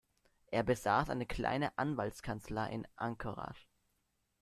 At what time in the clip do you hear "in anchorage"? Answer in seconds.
2.71-3.67